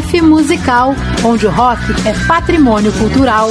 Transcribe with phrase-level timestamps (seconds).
[0.00, 3.48] DF Musical, onde o rock é patrimônio cultural.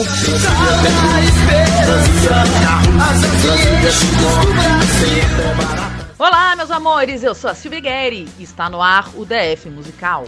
[6.18, 10.26] Olá, meus amores, eu sou a Silvia Guerri e está no ar o DF Musical.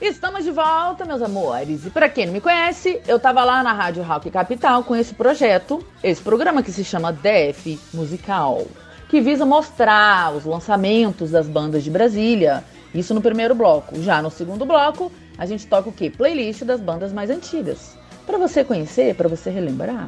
[0.00, 1.84] Estamos de volta, meus amores.
[1.84, 5.12] E para quem não me conhece, eu tava lá na Rádio Rock Capital com esse
[5.12, 8.66] projeto, esse programa que se chama DF Musical,
[9.12, 12.64] que visa mostrar os lançamentos das bandas de Brasília.
[12.94, 14.00] Isso no primeiro bloco.
[14.00, 16.08] Já no segundo bloco, a gente toca o quê?
[16.08, 17.94] Playlist das bandas mais antigas.
[18.24, 20.06] Para você conhecer, para você relembrar.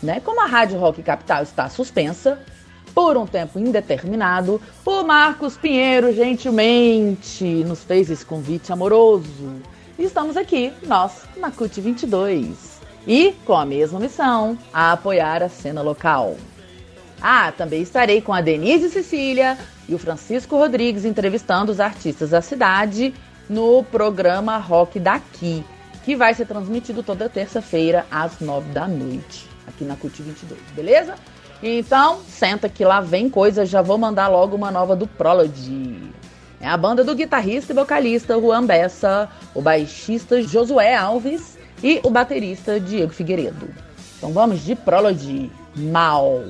[0.00, 0.20] Né?
[0.20, 2.38] Como a Rádio Rock Capital está suspensa,
[2.94, 9.60] por um tempo indeterminado, o Marcos Pinheiro gentilmente nos fez esse convite amoroso.
[9.98, 12.78] E estamos aqui, nós, na CUT 22.
[13.08, 16.36] E com a mesma missão, a apoiar a cena local.
[17.22, 22.40] Ah, também estarei com a Denise Cecília e o Francisco Rodrigues entrevistando os artistas da
[22.40, 23.12] cidade
[23.48, 25.64] no programa Rock Daqui,
[26.04, 31.14] que vai ser transmitido toda terça-feira às nove da noite, aqui na CUT 22, beleza?
[31.62, 36.10] Então, senta que lá vem coisa, já vou mandar logo uma nova do Prology.
[36.60, 42.10] É a banda do guitarrista e vocalista Juan Bessa, o baixista Josué Alves e o
[42.10, 43.68] baterista Diego Figueiredo.
[44.16, 45.50] Então vamos de Prology.
[45.76, 46.42] Mal.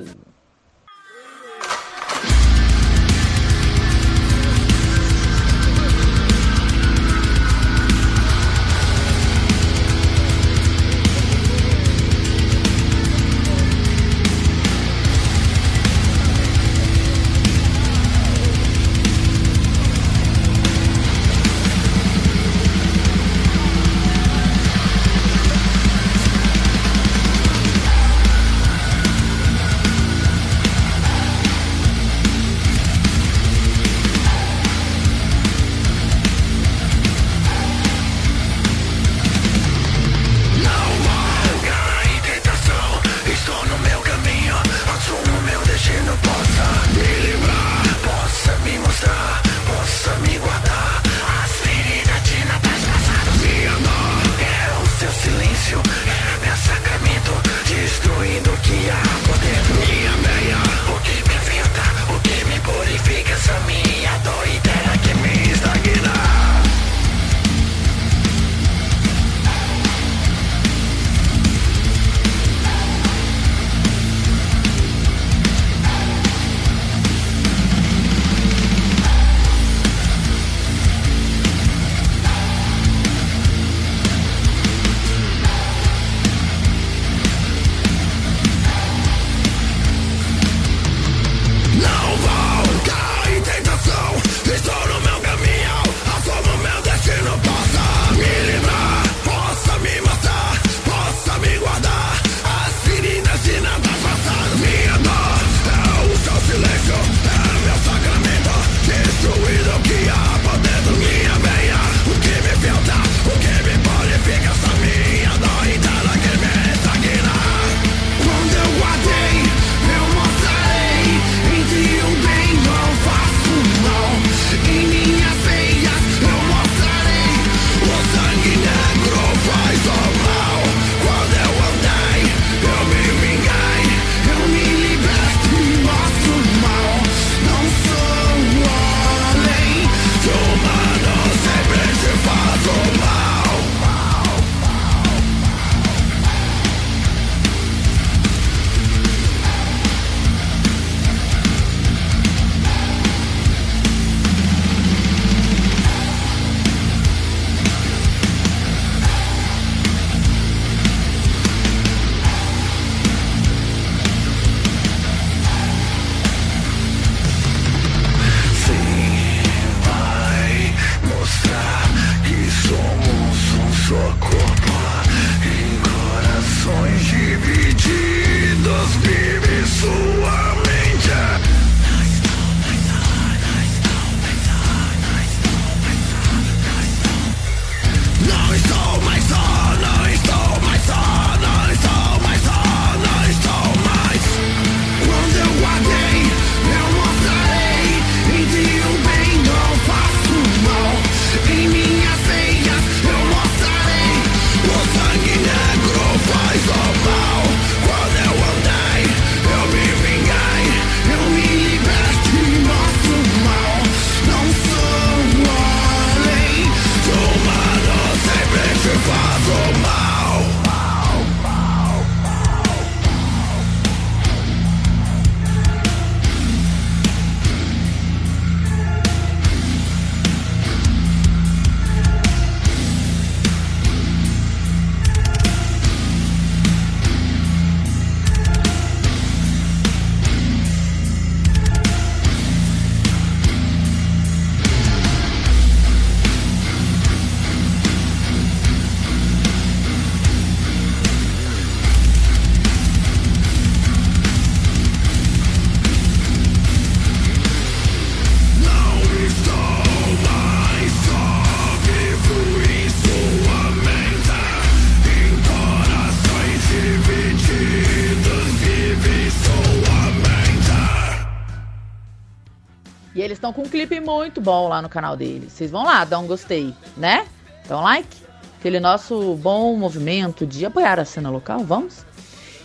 [274.41, 275.53] Bom lá no canal deles.
[275.53, 277.25] Vocês vão lá, dá um gostei, né?
[277.63, 278.21] Então, like.
[278.59, 282.05] Aquele nosso bom movimento de apoiar a cena local, vamos?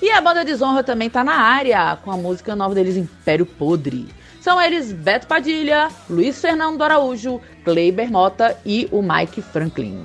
[0.02, 4.06] E a banda Desonra também tá na área com a música nova deles, Império Podre.
[4.43, 10.05] São eles Beto Padilha, Luiz Fernando Araújo, Kleiber Mota e o Mike Franklin.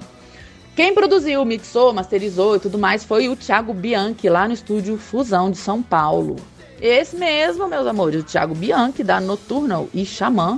[0.77, 5.51] Quem produziu, mixou, masterizou e tudo mais foi o Thiago Bianchi, lá no estúdio Fusão
[5.51, 6.37] de São Paulo.
[6.81, 10.57] Esse mesmo, meus amores, o Thiago Bianchi, da Nocturnal e Xamã.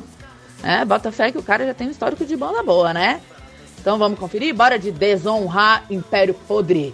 [0.63, 3.19] É, bota fé que o cara já tem um histórico de banda boa, né?
[3.79, 4.55] Então vamos conferir?
[4.55, 6.93] Bora de desonrar Império Podre.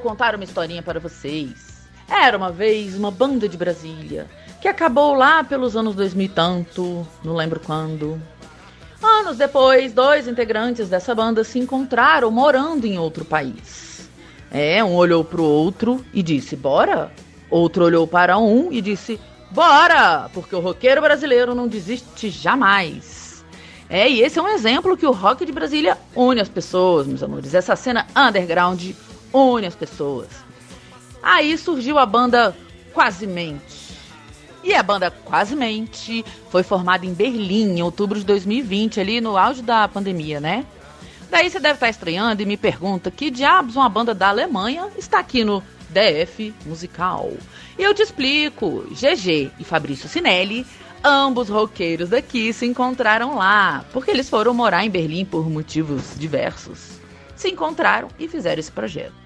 [0.00, 1.86] contar uma historinha para vocês.
[2.08, 4.26] Era uma vez uma banda de Brasília
[4.60, 8.20] que acabou lá pelos anos 2000 e tanto, não lembro quando.
[9.02, 14.08] Anos depois, dois integrantes dessa banda se encontraram morando em outro país.
[14.50, 17.12] É, um olhou para o outro e disse: Bora?
[17.50, 20.28] Outro olhou para um e disse: Bora!
[20.32, 23.44] Porque o roqueiro brasileiro não desiste jamais.
[23.88, 27.22] É, e esse é um exemplo que o rock de Brasília une as pessoas, meus
[27.22, 27.54] amores.
[27.54, 28.90] Essa cena underground
[29.36, 30.28] une as pessoas.
[31.22, 32.56] Aí surgiu a banda
[32.92, 33.94] Quasemente.
[34.64, 39.62] E a banda Quasemente foi formada em Berlim em outubro de 2020, ali no auge
[39.62, 40.64] da pandemia, né?
[41.30, 45.18] Daí você deve estar estranhando e me pergunta que diabos uma banda da Alemanha está
[45.18, 47.32] aqui no DF Musical.
[47.78, 48.86] E eu te explico.
[48.90, 50.66] GG e Fabrício Sinelli,
[51.04, 56.98] ambos roqueiros daqui, se encontraram lá, porque eles foram morar em Berlim por motivos diversos.
[57.34, 59.25] Se encontraram e fizeram esse projeto.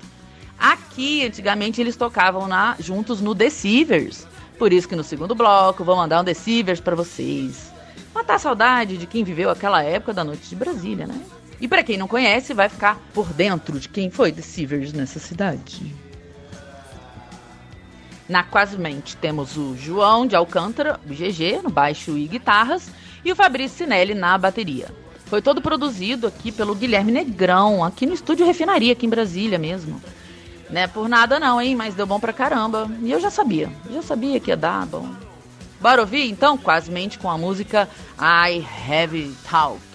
[0.61, 4.27] Aqui, antigamente, eles tocavam na, juntos no Deceivers.
[4.59, 7.73] Por isso que no segundo bloco vou mandar um Deceivers para vocês.
[8.15, 11.19] Matar a saudade de quem viveu aquela época da noite de Brasília, né?
[11.59, 15.95] E para quem não conhece, vai ficar por dentro de quem foi Deceivers nessa cidade.
[18.29, 22.91] Na Quasmente temos o João de Alcântara, o GG, no baixo e guitarras,
[23.25, 24.89] e o Fabrício Sinelli na bateria.
[25.25, 30.01] Foi todo produzido aqui pelo Guilherme Negrão, aqui no estúdio Refinaria, aqui em Brasília mesmo.
[30.71, 32.89] Não é por nada não, hein, mas deu bom pra caramba.
[33.03, 35.09] E eu já sabia, já sabia que ia dar bom.
[35.81, 39.90] Bora ouvir então, Quasmente, com a música I Have Talk.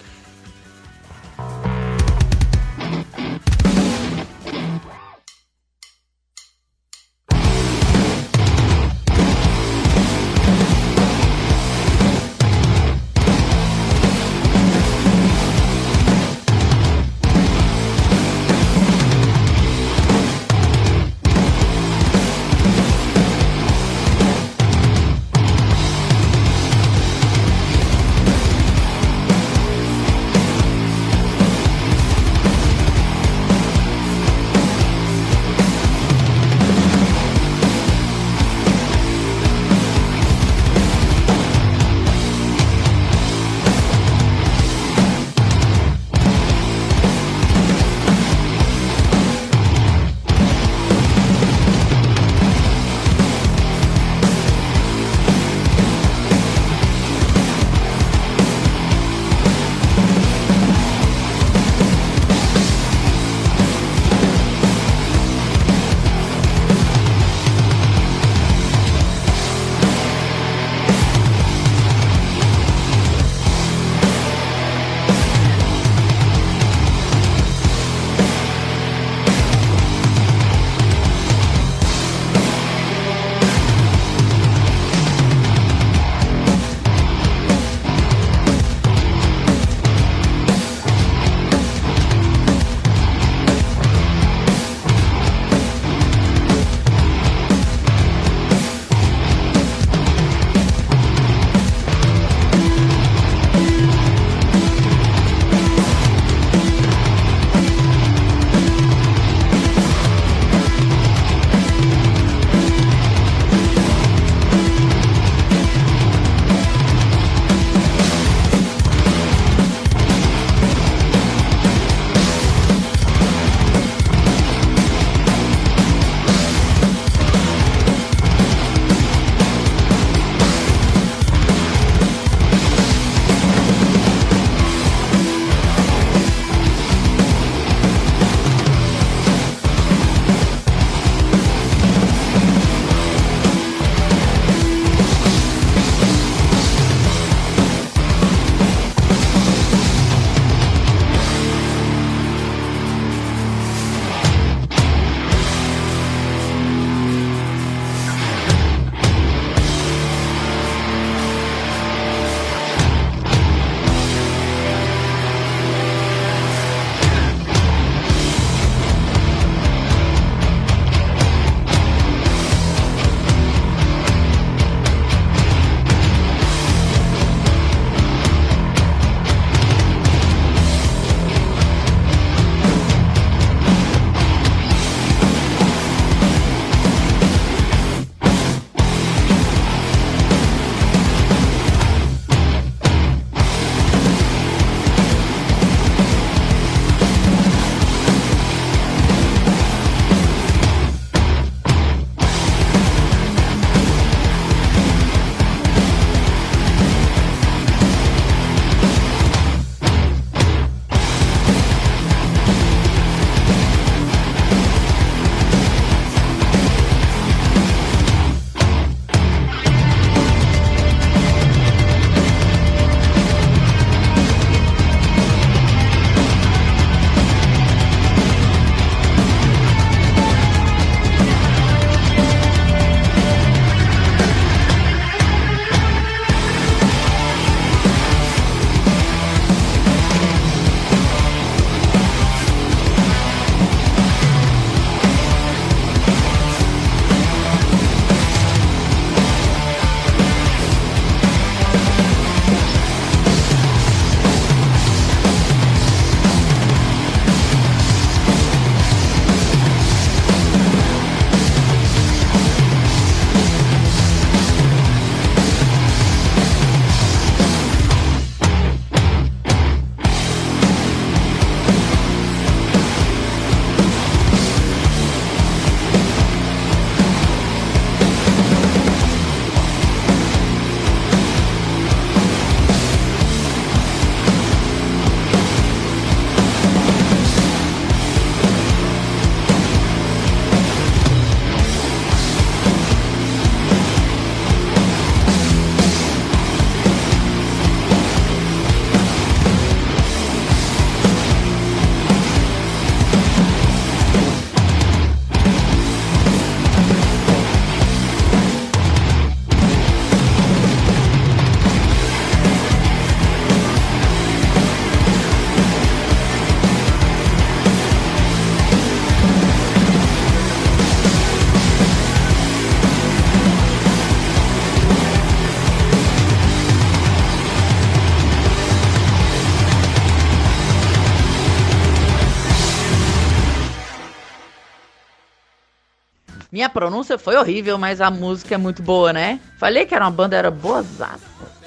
[336.56, 339.38] Minha pronúncia foi horrível, mas a música é muito boa, né?
[339.58, 341.20] Falei que era uma banda, era boazaça.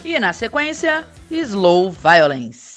[0.04, 2.69] E na sequência, Slow Violence.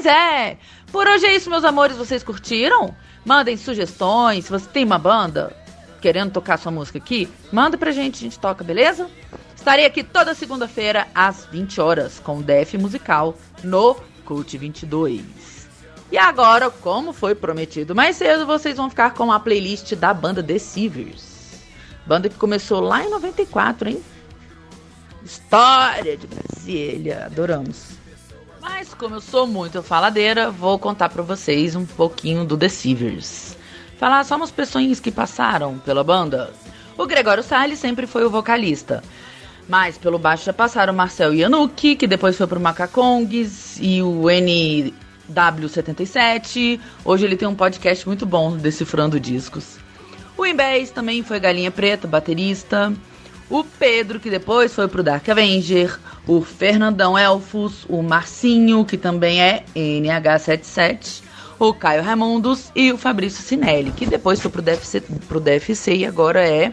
[0.00, 0.56] Pois é.
[0.90, 1.94] Por hoje é isso, meus amores.
[1.94, 2.96] Vocês curtiram?
[3.22, 4.46] Mandem sugestões.
[4.46, 5.54] Se você tem uma banda
[6.00, 9.10] querendo tocar sua música aqui, manda pra gente, a gente toca, beleza?
[9.54, 15.68] Estarei aqui toda segunda-feira às 20 horas com o DF Musical no Cult 22.
[16.10, 20.42] E agora, como foi prometido mais cedo, vocês vão ficar com a playlist da banda
[20.42, 21.60] The Seavers.
[22.06, 24.02] Banda que começou lá em 94, hein?
[25.22, 27.99] História de Brasília, adoramos.
[28.60, 33.56] Mas como eu sou muito faladeira, vou contar para vocês um pouquinho do The Seavers.
[33.98, 36.52] Falar só umas pessoas que passaram pela banda.
[36.96, 39.02] O Gregório Salles sempre foi o vocalista.
[39.68, 44.24] Mas pelo baixo já passaram o Marcel Yanuki, que depois foi pro Macacongues, e o
[44.24, 46.78] NW77.
[47.04, 49.78] Hoje ele tem um podcast muito bom, Decifrando Discos.
[50.36, 52.92] O Imbés também foi Galinha Preta, baterista.
[53.50, 55.98] O Pedro, que depois foi pro Dark Avenger.
[56.26, 57.84] O Fernandão Elfos.
[57.88, 61.28] O Marcinho, que também é NH77
[61.60, 66.06] o Caio Raimundos e o Fabrício Sinelli, que depois foi pro DFC, pro DFC e
[66.06, 66.72] agora é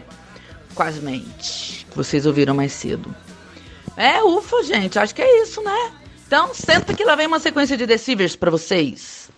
[0.74, 3.14] Quase Mente, que vocês ouviram mais cedo.
[3.96, 5.92] É, ufa, gente, acho que é isso, né?
[6.26, 9.28] Então, senta que lá vem uma sequência de Deceivers para vocês.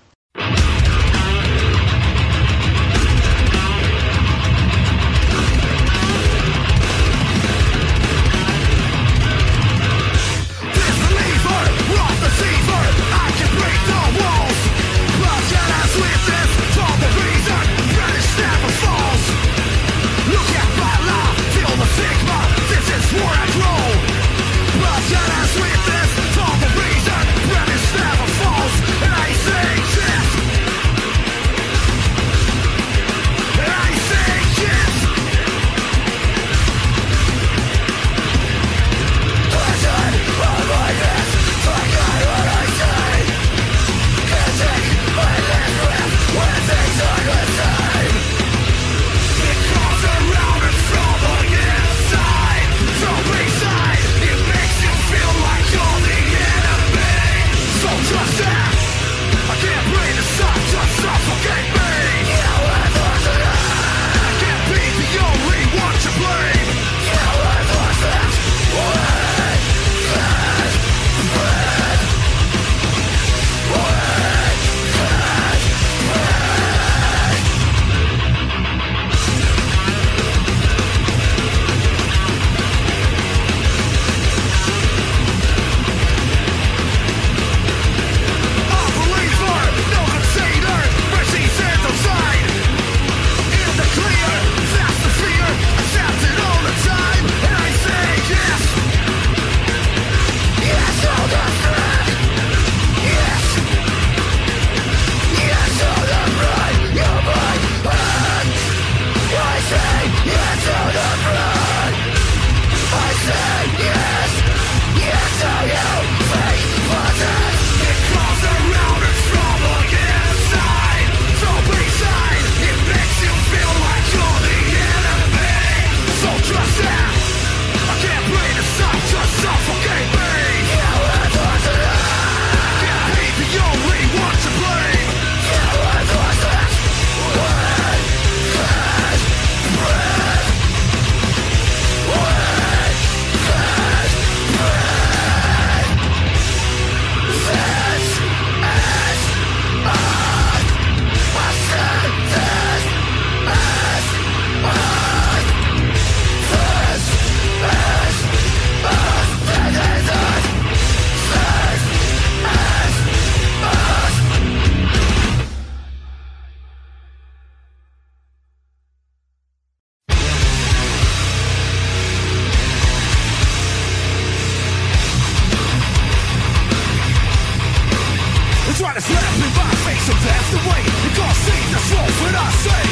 [179.00, 180.82] Slap left me back, face and passed away.
[180.84, 182.84] You can't see the truth when I say.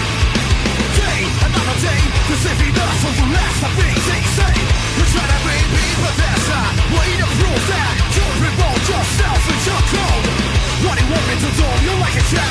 [0.97, 2.01] Day, another day,
[2.33, 4.55] deceiving us from the last of things they say.
[4.97, 6.49] You're trying to beat me, but there's
[6.97, 7.93] way to prove that.
[8.17, 10.49] You revolt yourself and you're.
[10.89, 11.69] What do you want me to do?
[11.85, 12.48] You're like a.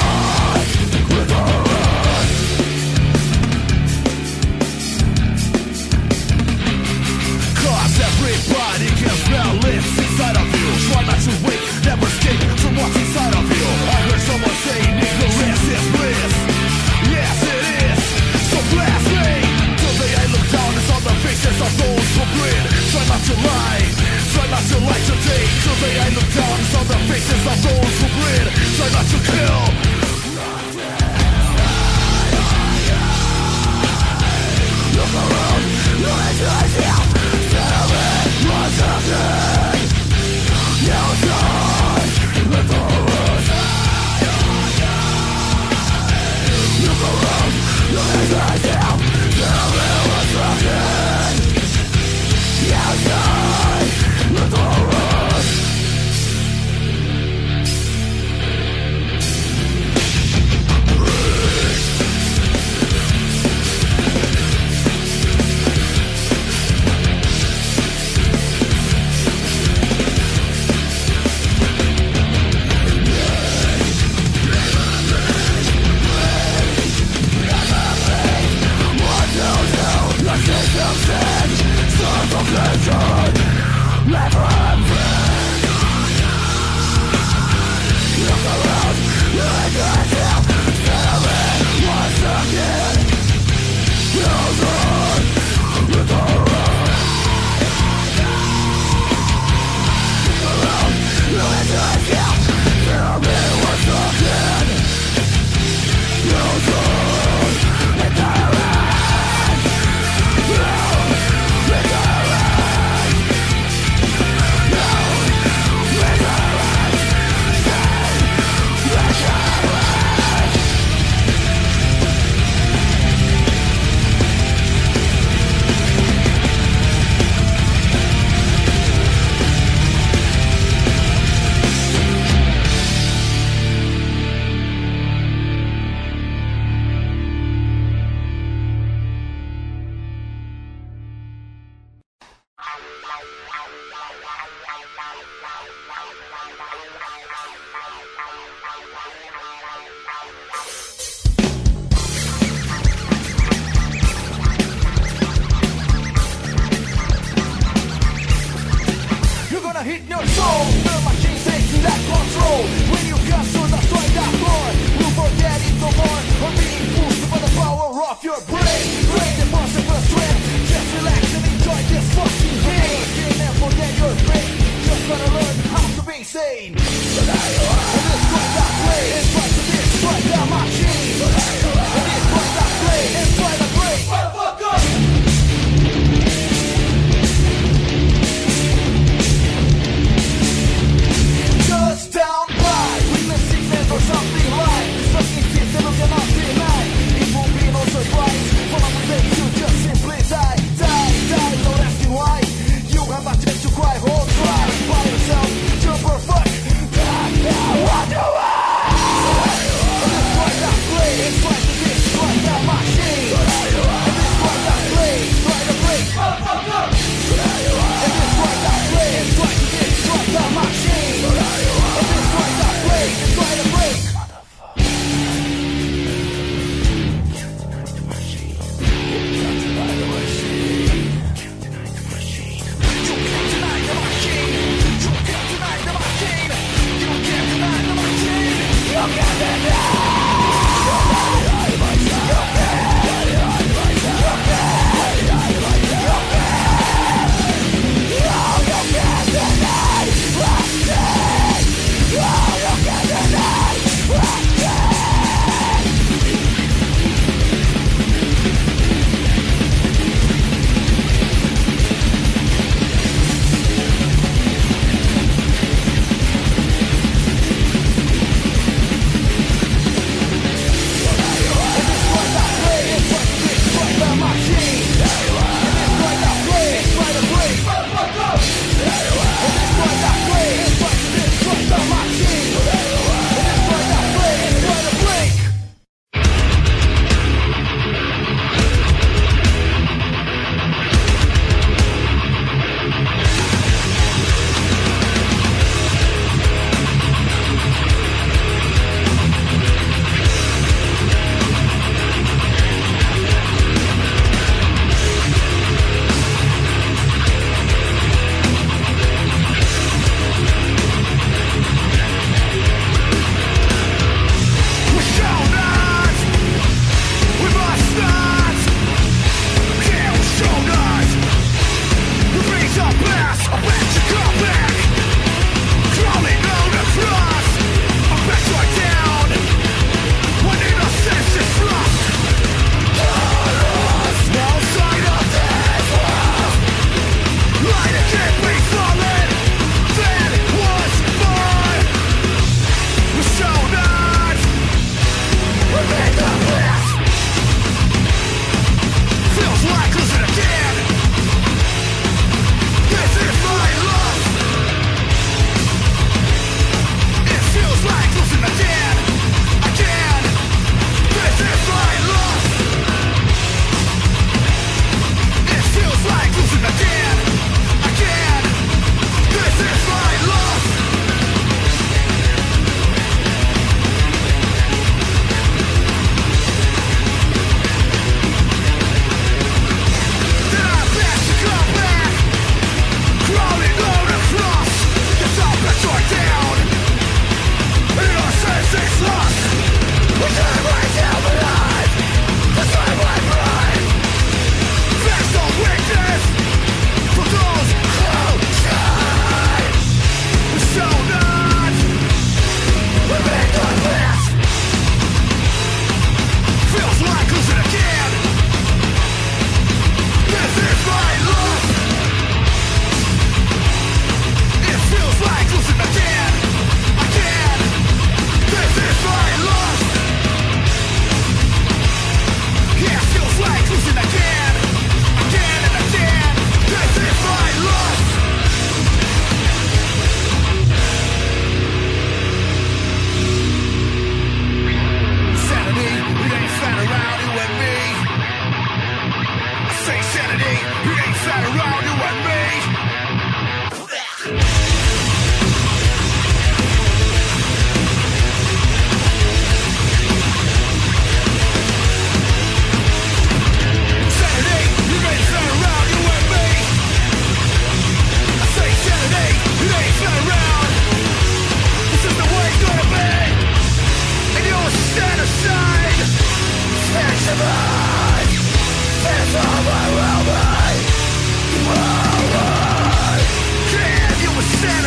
[0.00, 0.47] Thank you.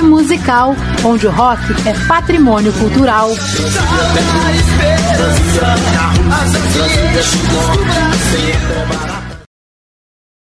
[0.00, 0.74] Musical,
[1.04, 3.28] onde o rock é patrimônio cultural.